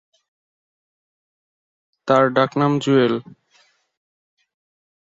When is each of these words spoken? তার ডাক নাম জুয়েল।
তার 2.07 2.23
ডাক 2.35 2.51
নাম 2.59 2.71
জুয়েল। 2.83 3.13